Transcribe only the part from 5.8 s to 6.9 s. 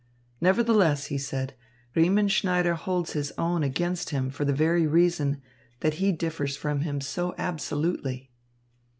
that he differs from